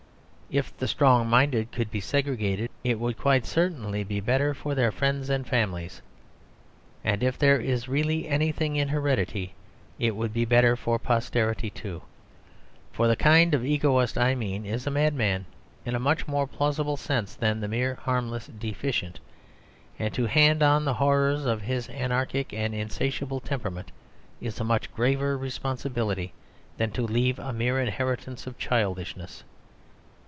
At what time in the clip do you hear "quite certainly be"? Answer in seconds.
3.17-4.19